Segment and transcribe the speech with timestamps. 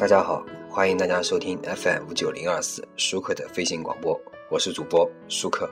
[0.00, 4.18] 大家好，欢迎大家收听 FM 五九零二四舒克的飞行广播，
[4.48, 5.68] 我是主播舒克。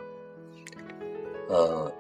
[1.49, 1.91] 呃，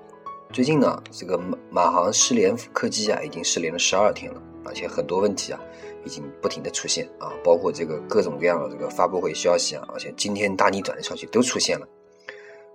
[0.53, 5.61] 最近呢，这个马航失联客机啊，已经失联了十二天了，而且很多问题啊，
[6.05, 11.89] 已经不停的出现啊，包括这个各种各样的这个发布会消息啊，而且今天大逆转的消息都出现了。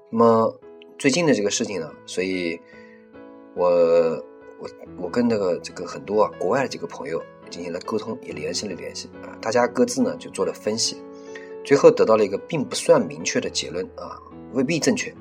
[0.09, 0.59] 那么
[0.98, 2.59] 最近的这个事情呢，所以
[3.54, 4.67] 我我
[4.98, 7.22] 我跟那个这个很多啊国外的几个朋友。
[7.49, 10.97] 进行了沟通，也联系了联系啊，大家各自呢就做了分析，
[11.63, 14.19] 最后得到了一个并不算明确的结论啊，
[14.53, 15.13] 未必正确，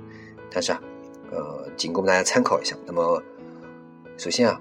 [0.51, 0.83] 但是啊，
[1.31, 2.77] 呃，仅供大家参考一下。
[2.87, 3.23] 那么，
[4.17, 4.61] 首先啊，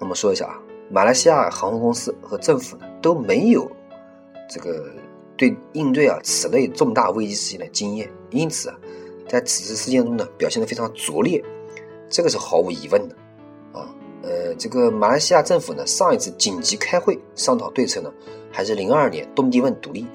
[0.00, 0.60] 我们说一下啊，
[0.90, 3.70] 马来西亚航空公司和政府呢都没有
[4.48, 4.92] 这个
[5.36, 8.78] 对应对啊此类重大危机事件的经验，因此啊，
[9.28, 11.42] 在此次事件中呢表现的非常拙劣，
[12.08, 13.16] 这个是毫无疑问的。
[14.58, 18.12] 这个马来西亚政府呢，上一次紧急开会商讨对策呢，
[18.50, 20.06] 还是零二年东帝汶独立，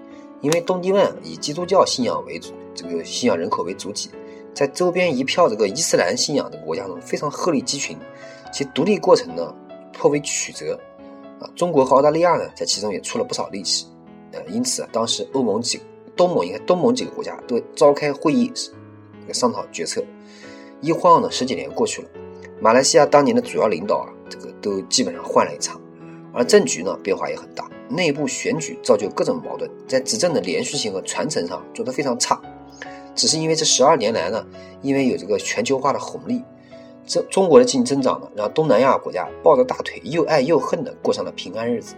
[0.41, 4.09] 因为东帝汶以基督教信仰为主，这个信仰人口为主体，
[4.53, 7.97] 在周边一票这个伊斯兰信仰的国家中非常鹤立鸡群，
[8.51, 9.53] 其独立过程呢
[9.93, 10.79] 颇为曲折，
[11.39, 13.85] 啊，中国和澳大利亚呢在其中也出了不少力气，
[14.31, 15.79] 呃，因此啊，当时欧盟几
[16.15, 18.51] 东盟应该东盟几个国家都召开会议，
[19.31, 20.03] 商讨决策，
[20.81, 22.07] 一晃呢十几年过去了。
[22.59, 24.09] 马来西亚当年的主要领导啊，
[24.61, 25.81] 都基本上换了一场，
[26.33, 32.39] 而政局呢变化也很大，内部选举造就各种矛盾，在执政的连续性和传承上做得非常差。
[33.15, 34.45] 只是因为这十二年来呢，
[34.81, 36.41] 因为有这个全球化的红利，
[37.05, 41.95] 这中国的经济增长呢，让东南亚国家抱着大腿又爱又恨的过上了平安日子。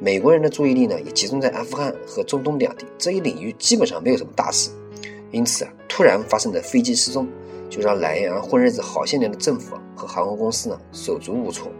[0.00, 4.70] 美国人的注意力呢也集中在阿富汗和中东两地这一领域，基本上没有什么大事。
[5.30, 7.28] 因此啊，突然发生的飞机失踪。
[7.70, 11.70] 就让莱阳混日子好些年的政府和航空公司呢手足无措。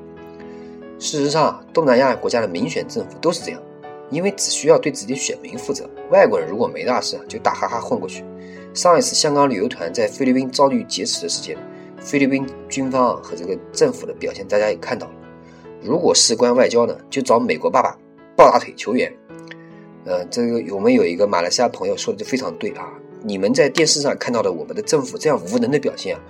[0.99, 3.63] 事实上，东南亚国家的民选政府都是这样，
[4.11, 5.89] 因为只需要对自己选民负责。
[6.11, 8.25] 外国人如果没大事，就打哈哈混过去。
[8.75, 11.57] 上一次香港旅游团在菲律宾遭遇劫持的事件，
[12.01, 15.13] 菲律宾军方和这个政府的表现大家也看到了。
[15.81, 17.97] 如果事关外交呢，就找美国爸爸
[18.37, 19.13] 抱大腿求援。
[20.05, 22.89] 呃，这个我们有一个马来西亚朋友说的就非常对啊。
[23.23, 26.23] 你们在电视上看到的我们的政府这样无能的表现啊，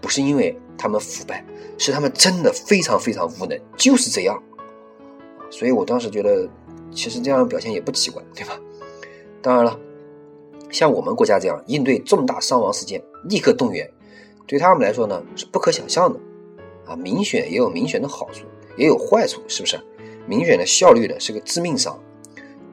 [0.00, 1.44] 不是因为他们腐败，
[1.78, 4.42] 是他们真的非常非常无能，就是这样。
[5.50, 6.48] 所以我当时觉得，
[6.90, 8.60] 其实这样的表现也不奇怪，对吧？
[9.42, 9.78] 当然了，
[10.70, 13.88] 像我们国家这样应对重大伤亡事件立刻动员，
[14.46, 16.18] 对他们来说呢是不可想象的。
[16.84, 18.44] 啊，民选也有民选的好处，
[18.76, 19.78] 也有坏处，是不是？
[20.26, 21.94] 民选的效率呢是个致命伤。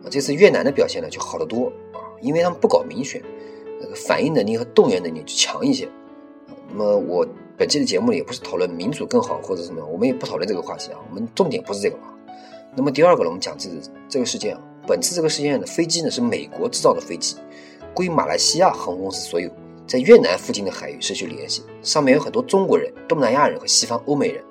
[0.04, 3.22] 啊，这次越南的表现呢就好得多啊，因为他们不搞民选。
[3.80, 5.88] 那个反应能力和动员能力就强一些。
[6.76, 7.26] 那么我
[7.56, 10.98] 本期的节目呢，也不是讨论民主更好或者什么，我们也不讨论这个话题啊。
[11.08, 12.12] 我们重点不是这个啊。
[12.76, 13.70] 那么第二个呢，我们讲这
[14.10, 17.36] 这个事件啊，本次这个事件的飞机呢是美国制造的飞机，
[17.94, 19.48] 归马来西亚航空公司所有，
[19.86, 24.44] 在越南附近的海域失去联系，上面有很多中国人、东南亚人和西方欧美人。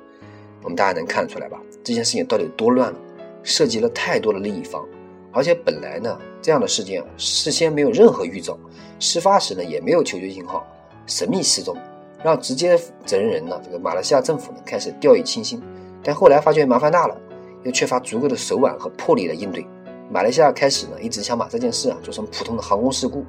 [0.62, 1.61] 我们大家能看得出来吧？
[1.82, 2.99] 这件事情到底有多乱了？
[3.43, 4.87] 涉及了太多的利益方。
[5.32, 8.56] 而且本来呢，这样的事件啊事先没有任何预兆，
[9.00, 10.65] 事发时呢也没有求救信号，
[11.06, 11.77] 神秘失踪，
[12.25, 15.60] 让直接责任人呢这个马来西亚政府呢开始掉以轻心，
[16.03, 17.16] 但后来发觉麻烦大了，
[17.65, 19.66] 又缺乏足够的手腕和魄力来应对，
[20.10, 23.25] 马来西亚开始呢一直想把这件事啊做成普通的航空事故，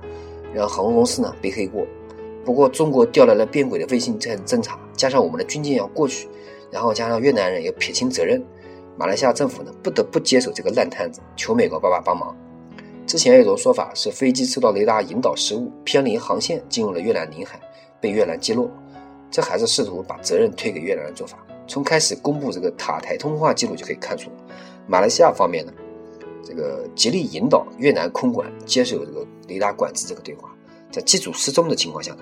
[0.53, 1.85] 让航空公司呢背黑锅。
[2.45, 6.27] 不过中国调来了变轨的卫星在侦查，加上我们的军舰要过去，
[6.69, 8.43] 然后加上越南人也撇清责任。
[8.97, 12.35] 马来西亚政府呢不得不接手这个烂摊子，求美国爸爸帮忙。
[13.07, 17.59] 之前有种说法是飞机受到雷达引导失误，偏离航线进入了越南领海，
[17.99, 18.69] 被越南击落。
[19.33, 21.39] 这还是试图把责任推给越南的做法。
[21.67, 24.29] 从开始公布这个塔台通话记录就可以看出，
[24.85, 25.73] 马来西亚方面呢，
[26.45, 30.53] 这个极力引导越南空管接受这个雷达管制这个对话。
[30.91, 32.15] 在机组失踪的情况下，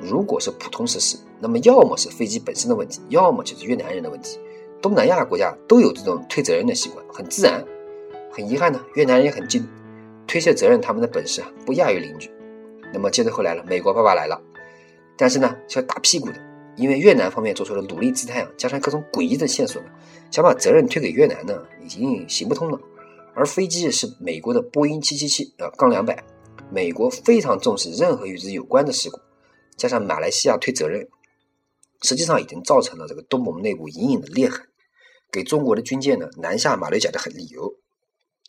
[0.00, 4.40] 如果是普通失事，那么要么是飞机本身的问题，要么就是越南人的问题。
[4.82, 7.64] 东南亚国家都有这种推责任的习惯，很自然。
[8.32, 9.66] 很遗憾呢，越南人也很精，
[10.26, 12.30] 推卸责任他们的本事啊不亚于邻居。
[12.92, 14.40] 那么接着后来了，美国爸爸来了，
[15.16, 16.34] 但是呢是要打屁股的，
[16.76, 19.82] 因为越南方面做出了努力姿态啊，加上各种诡异的线索，
[20.30, 22.78] 想把责任推给越南呢，已经行不通了。
[23.34, 26.24] 而飞机是美国的波音七七七啊杠两百，
[26.70, 29.18] 美国非常重视任何与之有关的事故，
[29.76, 31.08] 加上马来西亚推责任。
[32.02, 34.66] 实际上已经造成了这个东盟内部隐隐的裂痕，
[35.32, 37.74] 给中国的军舰呢南下马六甲的很理由，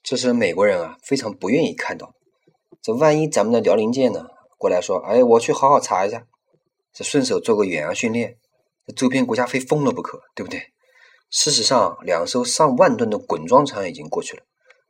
[0.03, 2.13] 这是美国人啊非常不愿意看到。
[2.81, 4.25] 这万一咱们的辽宁舰呢
[4.57, 6.25] 过来说，哎，我去好好查一下，
[6.97, 8.39] 这顺手做个远洋训练，
[8.87, 10.73] 这周边国家非疯了不可，对不对？
[11.29, 14.41] 事实上，两艘上万吨的滚装船已经过去了，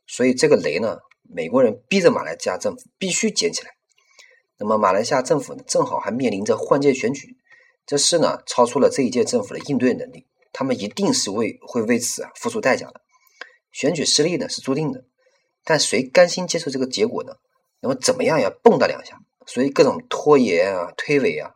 [0.07, 3.71] 所以这个雷呢，美国人逼着马来西亚政府必须捡起来。
[4.57, 7.35] 那么马来西亚政府呢，正好还面临着换届选举，
[7.85, 13.01] 这事呢超出了这一届政府的应对能力，他们一定是为会为此啊付出代价的。
[13.73, 15.03] 选举失利呢是注定的，
[15.65, 17.33] 但谁甘心接受这个结果呢？
[17.81, 21.51] 那么怎么样也蹦跶两下，所以各种拖延啊、推诿啊。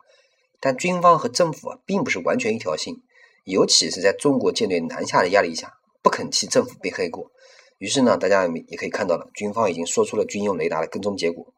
[0.64, 3.02] 但军方和政府啊，并不是完全一条心，
[3.44, 7.32] 尤其是在中国舰队南下的压力下，不肯替政府背黑锅。
[7.78, 11.52] 于是呢，大家也可以看到了，军方已经说出了军用雷达的跟踪结果。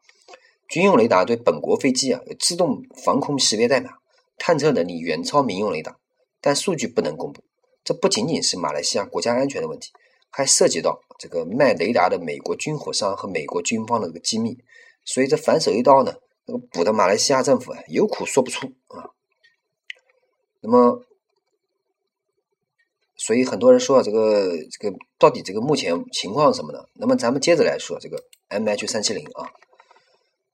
[0.67, 3.91] 军用雷达对本国飞机啊有自动防空识别代码，
[4.39, 5.99] 探测能力远超民用雷达，
[6.41, 7.43] 但数据不能公布。
[7.83, 9.91] 这不仅仅是马来西亚国家安全的问题，
[10.31, 14.57] 还涉及到这个卖雷达的美国军火商和美国军方的这个机密。
[15.03, 16.15] 所以这反手一刀呢？
[16.45, 19.09] 这个补的马来西亚政府啊，有苦说不出啊。
[20.61, 21.03] 那么，
[23.15, 26.87] 所以很多人说啊，这个这个到底这个目前情况什么呢？
[26.93, 29.49] 那么咱们接着来说这个 M H 三七零啊，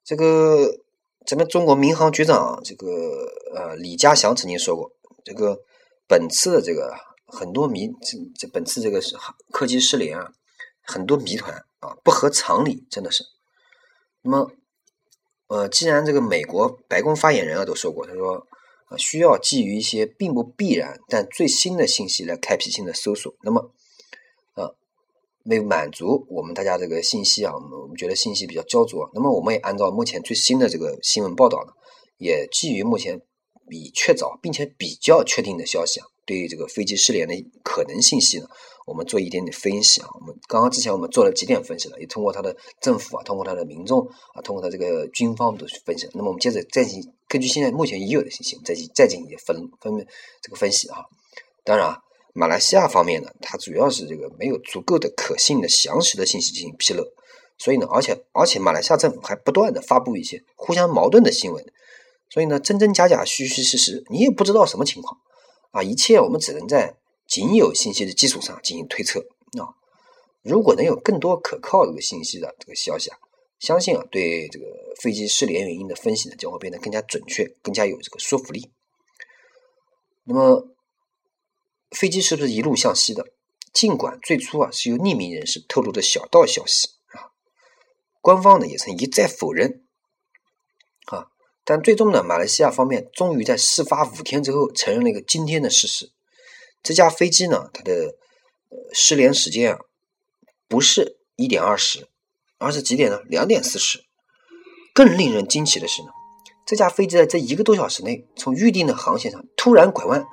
[0.03, 0.79] 这个
[1.25, 2.87] 咱们中国民航局长这个
[3.53, 4.91] 呃李家祥曾经说过，
[5.25, 5.59] 这个
[6.07, 6.95] 本次的这个
[7.25, 9.17] 很多谜这这本次这个是
[9.51, 10.31] 客机失联啊，
[10.83, 13.25] 很多谜团啊不合常理，真的是。
[14.21, 14.51] 那么。
[15.51, 18.47] 呃，既然这个美国白宫发言人啊都说过，他说，
[18.89, 23.69] 呃，需要基于一些并不必然但最新的信息来开辟性的搜索，那么，
[24.55, 24.73] 呃，
[25.43, 31.73] 为满足我们大家这个信息啊，我们我们觉得信息比较焦灼，那么我们也按照目前最新的这个新闻报道呢，
[32.17, 33.19] 也基于目前
[33.67, 37.33] 比确凿并且比较确定的消息啊，对于这个飞机失联的
[37.63, 38.47] 可能信息呢。
[38.87, 46.09] 我们做一点点分析啊，我们刚刚之前我们做了几点分析了，也通过他的政府啊，通过他的民众啊，通过他这个军方都去分析。
[46.13, 50.05] 那么我们接着再进根据现在目前已有的信息，再进再进行分分
[50.41, 51.05] 这个分析啊。
[51.63, 51.99] 当然啊，
[52.33, 57.05] 马来西亚方面呢，它主要是这个没有足够的可信的详实的信息进行披露，
[57.59, 61.63] 所以呢，而且而且马来西亚政府还不断的发布一些互相矛盾的新闻，
[62.31, 65.17] 所以呢，真真假假，虚虚实实，你也不知道什么情况
[65.71, 65.83] 啊。
[65.83, 66.97] 一切我们只能在。
[67.27, 69.21] 仅有信息的基础上进行推测
[69.57, 69.71] 啊，
[70.41, 73.17] 如果能有更多可靠这个信息的这个消息啊，
[73.57, 74.65] 相信啊对这个
[75.01, 78.69] 飞机失联原因的分析呢将会变得更加准确，更加有这个说服力。
[80.25, 80.75] 那么
[81.91, 83.25] 飞机是不是一路向西的？
[83.71, 87.31] 尽管最初啊是由匿名人士透露的小道消息啊，
[88.19, 89.85] 官方呢也曾一再否认，
[91.63, 96.11] 但最终呢马来西亚方面终于在事发五天之后承认了一个惊天的事实。
[96.83, 98.15] 这架飞机呢，它的
[98.93, 99.79] 失联时间啊，
[100.67, 102.07] 不是一点二十，
[102.57, 103.19] 而是几点呢？
[103.27, 104.03] 两点四十。
[104.93, 106.09] 更令人惊奇的是呢，
[106.65, 110.25] 这架飞机在这一个多小时内，从预定的航线上突然拐弯，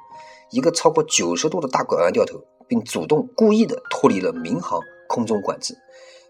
[0.51, 5.77] 一个超过九十度的大拐弯掉头，并主动故意的脱离了民航空中管制，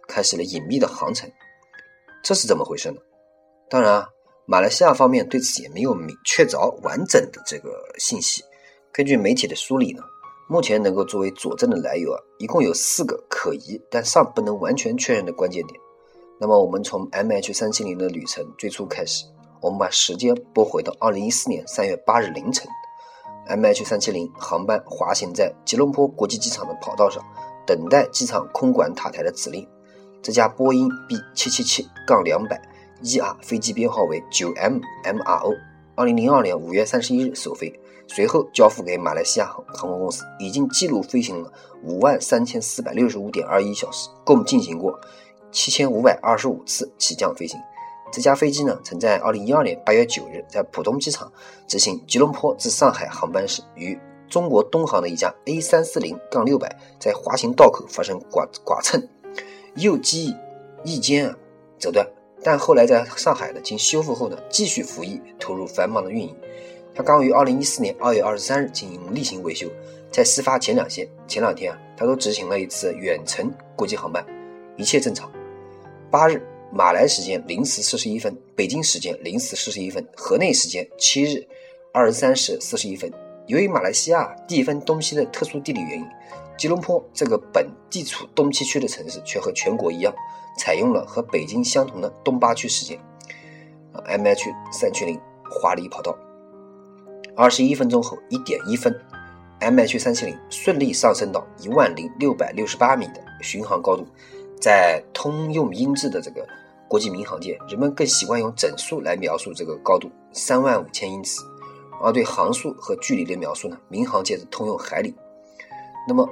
[0.09, 1.31] 开始了隐秘的航程。
[2.23, 3.01] 这是怎么回事呢？
[3.71, 4.09] 当然啊，
[4.51, 7.69] 马来西亚方面对此也没有明确凿完整的这个
[7.99, 8.43] 信息。
[8.91, 10.03] 根据媒体的梳理呢，
[10.49, 15.79] 目前能够作为佐证的来由啊，一共有四个可疑但尚不能完全确认的关键点。
[16.41, 19.27] 那么，我们从 MH 三七零的旅程最初开始，
[19.61, 22.67] 我们把时间拨回到二零一四年三月八日凌晨
[23.51, 27.23] ，MH 三七零航班滑行在吉隆坡国际机场的跑道上，
[27.67, 29.69] 等待机场空管塔台的指令。
[30.23, 32.59] 这架波音 B 七七七杠两百
[33.03, 35.55] ER 飞机编号为九 M MRO，
[35.95, 37.73] 二零零二年五月三十一日首飞。
[38.11, 41.53] 随后交付给马来西亚航航空公司，已经记录飞行了
[41.83, 44.99] 五万三千四百六十五点二一小时，共进行过
[45.53, 47.61] 七千五百二十五次起降飞行。
[48.11, 51.31] 这架飞机呢，曾在二零一二年八月九日在浦东机场
[51.67, 59.07] 执行吉隆坡至上海航班时，与中国东航的一架 A 三四零杠六百在滑行道口发生剐剐蹭，
[59.75, 60.35] 右机
[60.83, 61.37] 翼尖啊
[61.79, 62.09] 折断，
[62.43, 66.35] 但后来在上海呢经修复后呢，继续服役，投入繁忙的运营。
[66.95, 69.69] 他刚于二零一四年二月二十三日进行例行维修，
[70.11, 74.25] 在事发前两天，前两天啊，他都执行了一次远程国际航班，
[74.77, 75.31] 一切正常。
[76.11, 76.43] 八日
[76.73, 81.47] 马来时间零时四十一分，北京时间零时四十一分，河内时间七日
[81.93, 83.13] 二十三时四十一分。
[83.47, 86.07] 由于马来西亚地分东西的特殊地理原因，
[86.59, 90.13] 吉隆坡这个本地处东七区的城市却和全国一样，
[90.59, 92.99] 采用了和北京相同的东八区时间。
[93.93, 96.19] 啊，M H 三七零华丽跑道。
[97.37, 98.93] 二十一分钟后，一点一分
[99.61, 104.05] ，MH 三七零顺利上升到一万零六百六十八米的巡航高度。
[104.61, 106.45] 在通用英制的这个
[106.89, 111.41] 国际民航界，人们更习惯用整数来描述这个高度，三万五千英尺。
[112.03, 115.15] 而对航速和距离的描述呢，民航界是通用海里。
[116.09, 116.29] 那么，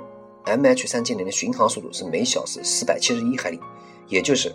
[0.47, 3.61] ，MH 三千零的巡航速度是每小时四百七十一海里，
[4.09, 4.55] 也就是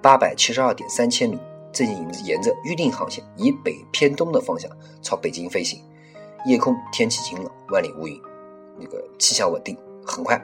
[0.00, 1.38] 八百七十二点三千米。
[1.72, 1.84] 正
[2.24, 4.70] 沿着预定航线，以北偏东的方向
[5.02, 5.82] 朝北京飞行。
[6.46, 8.16] 夜空天气晴朗，万里无云，
[8.78, 9.76] 那个气象稳定。
[10.06, 10.40] 很快，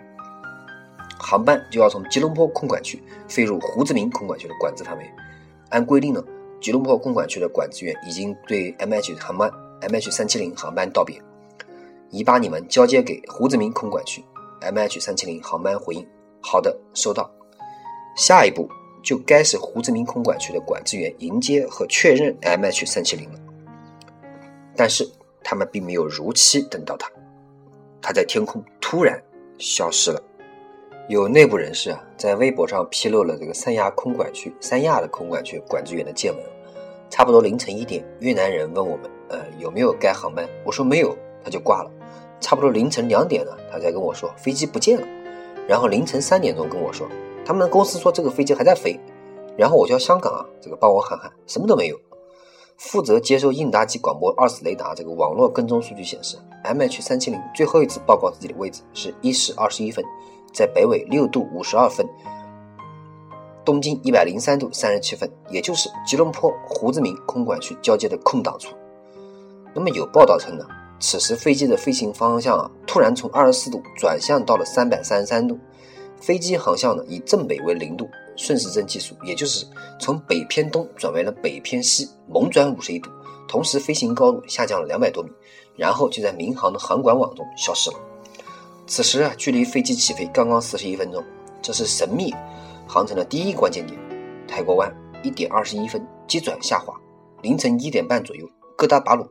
[1.20, 5.08] 航班就要从吉隆坡空管区飞入胡志明空管区的管制范围。
[5.68, 6.20] 按规定呢，
[6.60, 9.48] 吉隆坡空管区的管制员已经对 MH 航班
[9.82, 11.22] MH 三七零航班道别，
[12.10, 14.24] 已把你们交接给胡志明空管区。
[14.60, 16.06] MH 三七零航班回应：
[16.40, 17.30] 好的，收到。
[18.16, 18.68] 下一步。
[19.02, 23.38] 就该是胡志明空管区的管制员迎接和确认 MH 三七零了，
[24.76, 25.10] 但是
[25.42, 27.10] 他们并没有如期等到他，
[28.02, 29.18] 他在天空突然
[29.56, 30.22] 消失了。
[31.08, 36.44] 有内部人士啊，在微博上披露了这个三亚空管区三亚的空管区管制员的见闻。
[37.08, 40.46] 差不多凌晨一点，越南人问我们，呃，有没有该航班？
[40.62, 41.90] 我说没有，他就挂了。
[42.40, 45.06] 差不多凌晨两点了，他才跟我说飞机不见了。
[45.68, 47.06] 然后凌晨三点钟跟我说。
[47.42, 49.00] 他们公司说这个飞机还在飞，
[49.56, 51.98] 然后我叫香港啊，这个帮我喊喊，什么都没有。
[52.76, 60.04] 负责接收应答机广播二次雷达这个网络跟踪数据显示，MH 三七零最后一次报告自己的位置是一时二十一分，
[60.52, 62.06] 在北纬六度五十二分，
[63.64, 68.76] 东经一百零三度三十七分，也就是吉隆坡胡志明空管区交接的空档处。
[69.74, 70.64] 那么有报道称呢，
[71.00, 75.58] 此时飞机的飞行方向啊，突然从二十四度转向到了三百三十三度。
[76.20, 79.66] 飞机航向呢，以正北为零度，顺时针计数，也就是
[79.98, 83.08] 从北偏东转为了北偏西，猛转五十一度，
[83.48, 85.30] 同时飞行高度下降了两百多米，
[85.76, 87.96] 然后就在民航的航管网中消失了。
[88.86, 91.24] 此时啊，距离飞机起飞刚刚四十一分钟，
[91.62, 92.34] 这是神秘
[92.86, 93.98] 航程的第一关键点。
[94.46, 96.92] 泰国湾一点二十一分急转下滑，
[97.40, 99.26] 凌晨一点半左右，哥打巴鲁，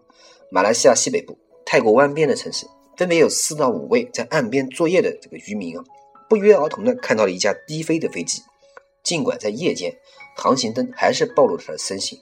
[0.49, 1.37] 马来西亚西北部
[1.71, 2.65] 泰国湾边的城市，
[2.97, 5.83] 分别有四到五位在岸边作业的这个渔民啊。
[6.27, 8.41] 不约而同地看到了一架低飞的飞机，
[9.03, 9.93] 尽管在夜间，
[10.35, 12.17] 航行灯还是暴露了它的身形。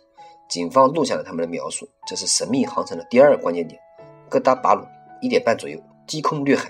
[0.50, 1.88] 警方录下了他们的描述。
[2.06, 3.80] 这是神秘航程的第二个关键点。
[4.28, 4.86] 哥达巴鲁
[5.22, 6.70] 一点半左右，低空掠海。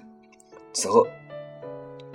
[0.72, 1.08] 此后，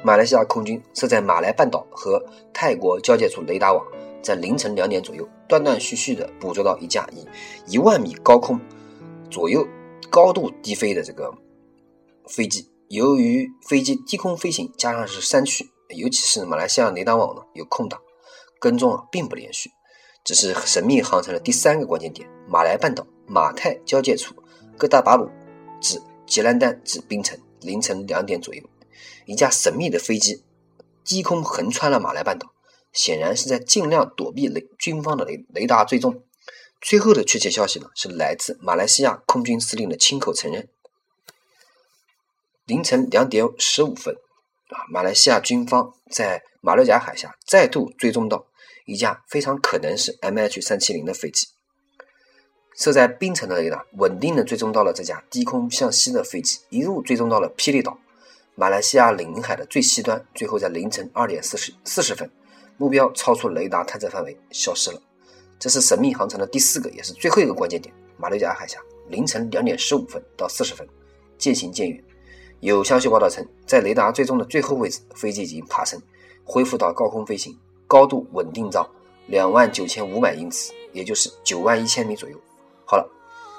[0.04, 3.84] 马来西亚空军设在马来半岛和泰国交界处雷达网，
[4.22, 7.26] 在凌晨两点左右，断断续续地捕捉到一架以
[7.66, 8.60] 一万米高空
[9.28, 9.66] 左右
[10.12, 11.32] 高度低飞的这个
[12.28, 12.70] 飞机。
[12.88, 17.98] 由于飞机低空飞行，加上是山区，尤其是马来西亚雷达网呢有空档，
[18.60, 19.70] 跟踪啊并不连续。
[20.22, 24.34] 这是神秘航程的第三个关键点：马来半岛马泰交界处，
[24.76, 25.30] 哥打巴鲁
[25.80, 28.62] 至吉兰丹至槟城，凌晨两点左右，
[29.24, 30.44] 一架神秘的飞机
[31.02, 32.52] 低空横穿了马来半岛，
[32.92, 36.22] 显然是在尽量躲避雷军方的雷雷达追踪。
[36.82, 40.68] 最后的确切消息呢，是来自马来西亚空军司令的亲口承认。
[42.64, 48.46] 凌晨两点十五分，啊，马来西亚军方在马六甲海峡再度追踪到
[48.84, 51.46] 一架非常可能是 MH 三七零的飞机。
[52.76, 57.96] 设在槟城的雷达稳定的追踪到了这架低空向西的飞机，一路追踪到了霹雳岛，
[58.56, 60.26] 马来西亚领海的最西端。
[60.34, 62.28] 最后在凌晨二点四十四十分，
[62.76, 65.00] 目标超出雷达探测范围，消失了。
[65.62, 70.84] 这是神秘航程的第四个也是最后一个关键点：马六甲海峡凌晨两点十五分到四十分，
[71.38, 72.02] 渐行渐远。
[72.58, 76.02] 有消息报道称，在雷达追踪的最后位置，飞机已经爬升，
[76.42, 78.90] 恢复到高空飞行，高度稳定到
[79.28, 82.36] 两万九千五百英尺，也就是九万一千米左右。
[82.84, 83.08] 好了，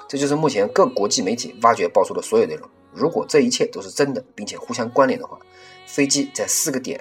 [0.06, 2.68] 这就是目前各国际媒体挖掘爆出的所有内容。
[2.92, 5.38] 如果这一切都是真的，并且互相关联的话，
[5.86, 7.00] 飞机在四个点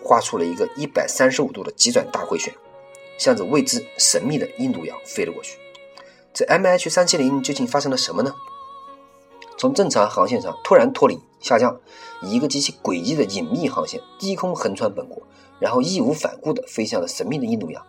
[0.00, 2.54] 画出了一个一百三十五度的急转大回旋，
[3.18, 5.58] 向着未知神秘的印度洋飞了过去。
[6.32, 8.34] 这 M H 三七零究竟发生了什么呢？
[9.58, 11.80] 从正常航线上突然脱离下降，
[12.22, 15.22] 以一个极其诡异的隐秘航线低空横穿本国，
[15.58, 17.82] 然后义无反顾地飞向了神秘的印度洋。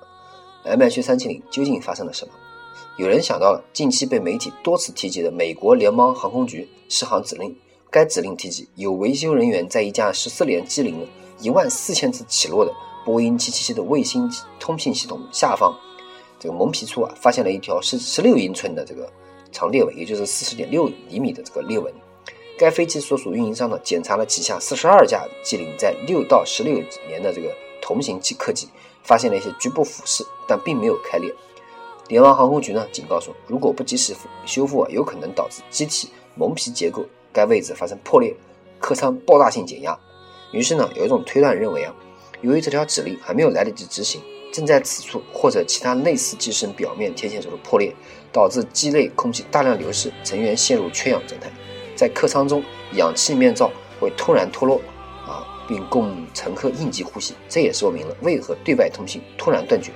[0.64, 2.34] MH 三七零究竟发生了什么？
[2.98, 7.56] 有人想到了近期被媒体多次提及的美国联邦航空局试航指令。
[7.90, 11.08] 该指令提及有维修人员在一架十四连机龄了
[11.40, 12.74] 一万四千次起落的
[13.08, 15.74] 波音七七七的卫星通信系统下方
[16.38, 19.10] 这个蒙皮处啊，发现了一条十十六英寸的这个。
[19.50, 21.92] 长裂纹，也就是四十点六厘米的这个裂纹。
[22.60, 26.74] 该飞机所属运营商呢，检查了旗下四十二架机龄在六到十六
[27.08, 27.50] 年的这个
[27.82, 28.68] 同型机客机，
[29.04, 31.34] 发现了一些局部腐蚀，但并没有开裂。
[32.10, 34.14] 联邦航空局呢，警告说，如果不及时
[34.46, 38.36] 修复啊，有可能导致机体蒙皮结构该位置发生破裂，
[38.80, 39.98] 客舱爆炸性减压。
[40.52, 41.96] 于是呢，有一种推断认为啊，
[42.42, 44.22] 由于这条指令还没有来得及执行。
[44.54, 47.94] 正在此处或者其他类似机身表面天线轴的破裂，
[48.32, 51.52] 导致机内空气大量流失，成员陷入缺氧状态。
[51.96, 52.64] 在客舱中，
[52.94, 54.82] 氧气面罩会突然脱落，
[55.28, 57.36] 啊，并供乘客应急呼吸。
[57.50, 59.92] 这也说明了为何对外通信突然断绝。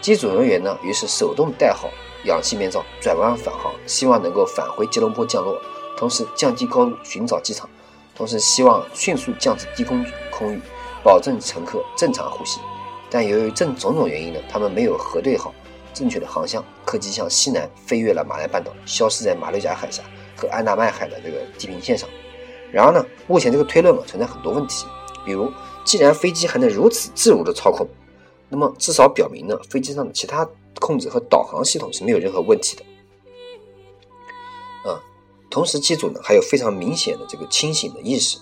[0.00, 1.90] 机组人员呢，于是手动戴好
[2.24, 5.60] 氧气面罩，转弯返航，希望能够返回吉隆坡降落，
[5.96, 7.68] 同时降低高度寻找机场，
[8.16, 10.60] 同时希望迅速降至低空空域，
[11.02, 12.60] 保证乘客正常呼吸。
[13.10, 15.54] 但由于正种种原因呢，他们没有核对好
[15.94, 20.02] 正确的航向，客机向西南飞越了马来半岛，消失在马六甲海峡
[20.36, 22.08] 和安达曼海的这个地平线上。
[22.70, 24.84] 然而呢，目前这个推论啊存在很多问题，
[25.24, 25.50] 比如，
[25.84, 27.88] 既然飞机还能如此自如的操控，
[28.50, 30.46] 那么至少表明呢，飞机上的其他
[30.78, 32.84] 控制和导航系统是没有任何问题的。
[34.90, 35.00] 啊，
[35.48, 38.38] 同时机组呢还有非常明显的这个清醒的意识，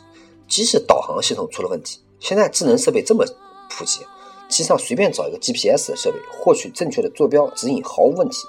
[0.48, 3.24] 即使导航系统出了问题，现在智能设备这么
[3.70, 4.00] 普及，
[4.48, 8.46] 机上随便找一个 GPS 的设备，获取正确的坐标指引毫无问题。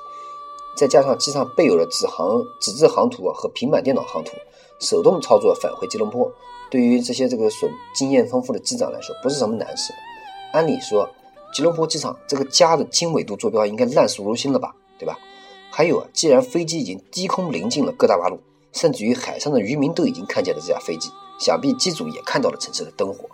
[0.75, 4.31] 再加上机上备有了纸航纸质航图和平板电脑航图。
[4.79, 6.31] 手动操作返回吉隆坡，
[6.69, 9.91] 对于这些这个所经验丰富的机长来说，不是什么难事。
[10.53, 11.09] 按理说，
[11.51, 15.17] 吉隆坡机场这个家的经纬度坐标应该烂熟如新了吧，对吧？
[15.71, 18.39] 还有啊，既然飞机已经低空临近了各大马路，
[18.71, 21.09] 甚至于海上的渔民都已经看见了这架飞机，
[21.39, 23.27] 想必机组也看到了城市的灯火。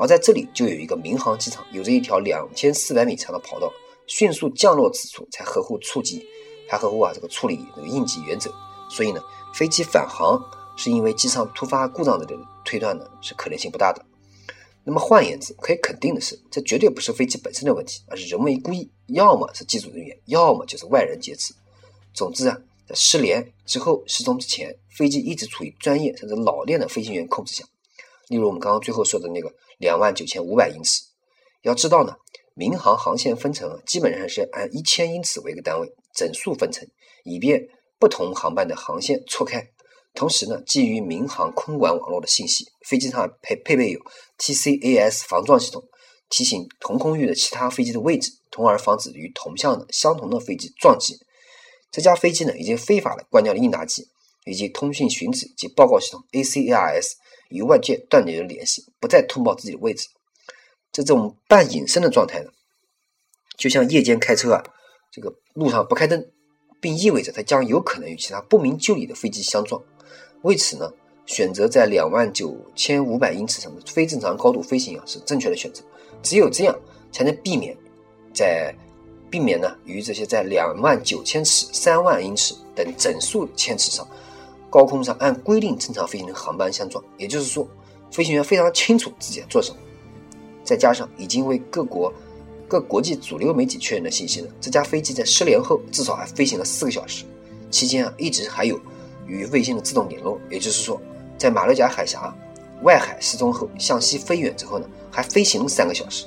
[0.00, 3.70] 而在这里就有一个民航机场，有着一条两千四百米长的跑道，
[4.06, 6.26] 迅速降落此处才合乎处机，
[6.66, 8.50] 还合乎啊这个处理这个应急原则。
[8.88, 9.22] 所以呢，
[9.54, 10.40] 飞机返航。
[10.76, 14.02] 是因为机上突发故障的这个推断呢，是可能性不大的。
[14.82, 21.52] 那么换言之，可以肯定的是，这绝对不是飞机本身的问题，而是人为故意，要么是机组人员，要么就是外人劫持。
[22.14, 22.56] 总之啊，
[22.88, 27.62] 在失联之后、失踪之前，飞机一直处于专业甚至老练的飞行员控制下。
[28.28, 31.02] 例如我们刚刚最后说的那个两万九千五百英尺。
[31.62, 32.14] 要知道呢，
[32.54, 36.86] 民航航线分成基本上是按一千英尺为一个单位整数分成，
[37.24, 37.66] 以便
[37.98, 39.70] 不同航班的航线错开。
[40.14, 44.00] 同时呢，基于民航空管网络的信息，飞机上配配备有
[44.38, 45.84] TCAS 防撞系统，
[46.28, 51.18] 提醒同空域的其他飞机的位置，从而防止与同向的相同的飞机撞击。
[51.90, 54.08] 这架飞机呢，已经非法的关掉了应答机，
[54.46, 57.12] 以及通讯寻址及报告系统 ACARS
[57.50, 60.08] 与外界断绝了联系，不再通报自己的位置。
[60.90, 62.50] 这种半隐身的状态呢，
[63.56, 64.64] 就像夜间开车啊，
[65.12, 66.30] 这个路上不开灯，
[66.80, 69.80] 并意味着它将有可能与其他不明就里的飞机相撞。
[70.42, 70.90] 为此呢，
[71.26, 75.84] 选择在两万九千五百英尺上的非正常高度飞行啊，是正确的选择。
[76.22, 76.76] 只有这样，
[77.12, 77.76] 才能避免
[78.34, 78.74] 在
[79.30, 84.04] 避免呢与这些在两万九千尺、三万英尺等整数千尺上
[84.70, 87.02] 高空上按规定正常飞行的航班相撞。
[87.18, 87.68] 也就是说，
[88.10, 89.76] 飞行员非常清楚自己在做什么。
[90.64, 92.12] 再加上已经为各国
[92.68, 97.24] 各国际主流媒体确认的信息呢，这架飞机在失联后至少还飞行了四个小时，
[97.70, 98.80] 期间啊一直还有。
[99.26, 101.00] 与卫星的自动联络，也就是说，
[101.38, 102.34] 在马六甲海峡
[102.82, 106.26] 外海失踪后，向西飞远之后呢，还飞行了三个小时。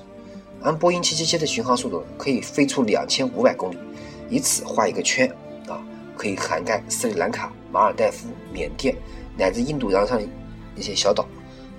[0.61, 3.77] 按波音777的巡航速度，可以飞出两千五百公里，
[4.29, 5.29] 以此画一个圈，
[6.23, 8.95] 可以涵盖斯里兰卡、马尔代夫、缅甸
[9.37, 10.25] 乃至印度洋上的
[10.73, 11.27] 一些小岛。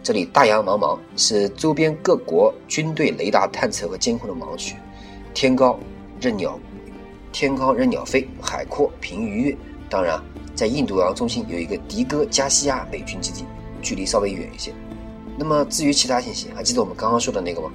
[0.03, 4.77] 这里大洋茫茫，是周边各国军队雷达探测和监控的盲区。
[5.33, 5.81] 天高
[6.21, 6.61] 任鸟，
[7.33, 9.57] 天高任鸟飞，海阔凭鱼跃。
[9.89, 10.23] 当然。
[10.55, 13.45] 在印度洋中心有一个迪戈加西亚美军基地，
[13.83, 14.73] 距离稍微远一些。
[15.37, 17.73] 那么至于其他信息，还记得我们刚刚说的那个吗？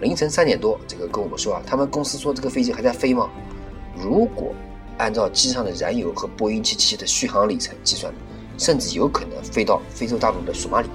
[0.00, 3.30] 凌晨三点多，这个跟我们说啊，他们公司说这个飞机还在飞吗？
[3.96, 4.52] 如果
[4.98, 8.12] 按照机上的燃油和波音777的续航里程计算，
[8.58, 10.88] 甚至有可能飞到非洲大陆的索马里。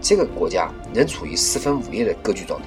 [0.00, 2.66] 这个国家仍处于四分五裂的割据状态，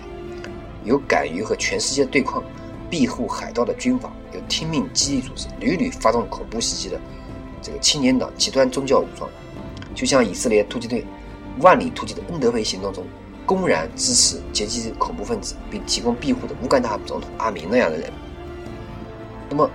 [0.84, 2.44] 有敢于和全世界对抗、
[2.90, 7.00] 庇护海盗的军阀，有听命基地组织，屡屡发动恐怖袭击的。
[7.62, 9.30] 这个青年党极端宗教武装，
[9.94, 11.06] 就像以色列突击队
[11.60, 13.06] 万里突击的恩德培行动中，
[13.46, 18.12] 公然支持劫机恐怖分子并提供庇护的乌干达总统阿明那样的人。
[19.50, 19.70] 那么，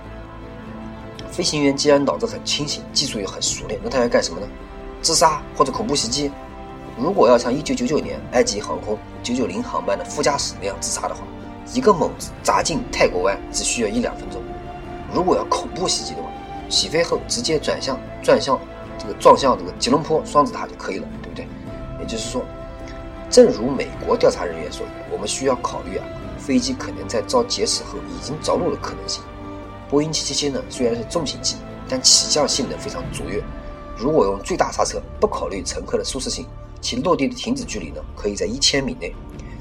[1.35, 4.47] 飞行员既然脑子很清醒，技术又很熟练，那他要干什么呢？
[5.01, 6.31] 自杀或者恐怖袭击？
[6.97, 11.23] 如果要像1999年埃及航空990航班的副驾驶那样自杀的话，
[11.73, 14.41] 一个猛子砸进泰国湾只需要一两分钟。
[15.13, 16.29] 如果要恐怖袭击的话，
[16.69, 18.57] 起飞后直接转向转向
[18.97, 21.45] 这个撞向这个吉隆坡双子塔就可以了，对不对？
[21.99, 22.41] 也就是说，
[23.29, 26.05] 正如美国调查人员说的，我们需要考虑啊，
[26.39, 29.21] 飞机可能在遭劫持后已经着陆的可能性。
[29.89, 31.55] 波音777呢虽然是重型机，
[31.87, 33.43] 但起降性能非常卓越。
[33.97, 36.45] 如果用最大刹车，不考虑乘客的舒适性，
[36.81, 39.13] 其落地的停止距离呢可以在一千米内，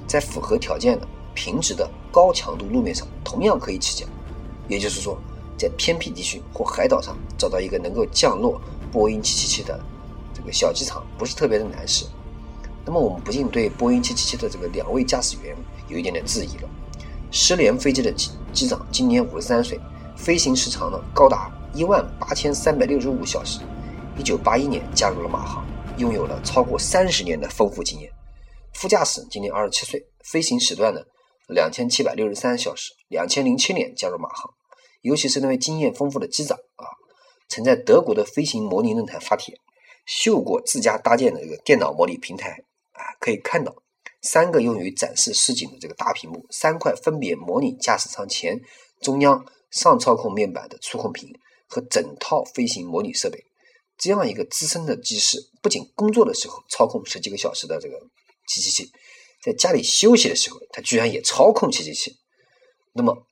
[0.07, 4.09] 在符合条件的平直的高强度路面上同样可以起降。
[4.69, 5.19] 也就是说。
[5.57, 8.61] 在偏僻地区或海岛上找到一个能够降落
[8.91, 9.81] 波音777的
[10.35, 12.07] 这个小机场，不是特别的难事。
[12.85, 15.57] 那么我们不禁对波音七七七的这个两位驾驶员
[15.87, 16.69] 有一点点质疑了。
[17.31, 19.79] 失联飞机的机机长今年五十三岁，
[20.16, 23.61] 飞行时长呢高达一万八千三百六十五小时。
[24.16, 25.66] 一九八一年加入了马航，
[25.98, 28.11] 拥有了超过三十年的丰富经验。
[28.74, 31.00] 副驾驶今年二十七岁，飞行时段呢
[31.48, 32.92] 两千七百六十三小时。
[33.09, 34.53] 两千零七年加入马航，
[35.03, 36.87] 尤其是那位经验丰富的机长啊，
[37.48, 39.59] 曾在德国的飞行模拟论坛发帖，
[40.07, 42.50] 秀过自家搭建的这个电脑模拟平台
[42.92, 43.74] 啊，可以看到。
[44.22, 48.59] 三个用于展示实景的这个大屏幕，三块分别模拟驾驶舱前、
[49.03, 49.44] 中央、
[49.75, 51.29] 上操控面板的触控屏
[51.67, 53.45] 和整套飞行模拟设备。
[53.99, 58.01] 这样一个资深的机师，不仅工作的时候操控十几个小时的这个
[58.49, 58.91] 七七七，
[59.43, 62.17] 在家里休息的时候，他居然也操控七七七。
[62.93, 63.27] 那么，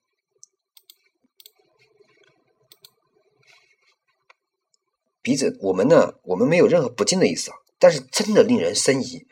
[5.22, 6.14] 笔者我们呢？
[6.24, 9.26] 我们没有任何不敬的意思啊，但是真的令人生疑。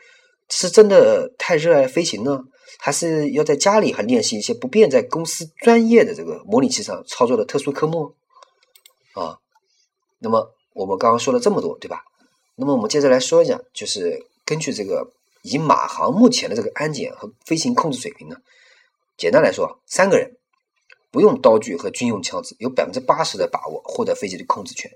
[0.53, 2.41] 是真的太热爱飞行呢，
[2.79, 8.15] 还是要在家里还练习一些不便在公司专业的这个模拟器上操作的特殊科目
[9.15, 9.39] 啊？
[10.19, 12.05] 那么我们刚刚说了这么多，对吧？
[12.57, 18.37] 那么我们接着来说一下，就是根据这个以马航目前的这个安检和飞行控制水平呢，
[19.17, 20.37] 简单来说，三个人
[21.11, 24.91] 不用刀具和军用枪支，有百分之八十的把握获得飞机的控制权。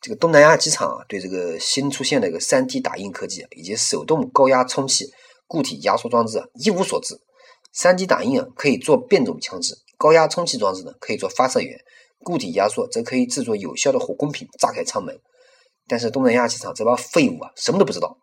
[0.00, 5.06] 这个东南亚机场啊，对这个新出现的一个三 D 打印科技以及手动高压充气
[5.52, 7.20] 固体压缩装置一无所知。
[7.74, 11.78] 三 D 打印啊可以做变种枪支，高压充气装置呢可以做发射源，
[12.24, 15.20] 固体压缩则可以制作有效的火攻品，炸开舱门。
[15.86, 18.16] 但是东南亚机场这帮废物啊，什么都不知道。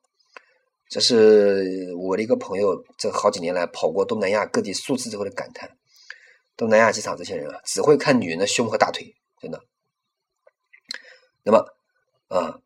[0.90, 5.78] 这是我的一个朋友，这好几年来跑过东南亚各地数次之后的感叹：
[6.58, 9.62] 东南亚机场这些人啊，只会看女人的胸和大腿，真的。
[11.44, 11.64] 那么，
[12.30, 12.60] 啊，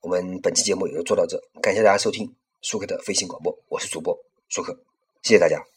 [0.00, 4.16] 我们本期节目也就做到这，感谢大家收听舒克的飞行广播，我是主播
[4.48, 4.76] 舒克，
[5.22, 5.75] 谢谢大家。